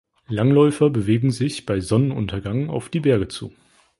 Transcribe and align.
Langläufer 0.27 0.89
bewegen 0.89 1.29
sich 1.29 1.67
bei 1.67 1.79
Sonnenuntergang 1.79 2.71
auf 2.71 2.89
die 2.89 3.01
Berge 3.01 3.27
zu. 3.27 3.53